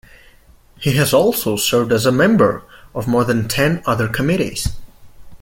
He 0.79 0.93
has 0.93 1.13
also 1.13 1.55
served 1.57 1.91
as 1.91 2.07
a 2.07 2.11
member 2.11 2.63
of 2.95 3.07
more 3.07 3.23
than 3.23 3.47
ten 3.47 3.83
other 3.85 4.07
committees. 4.07 4.69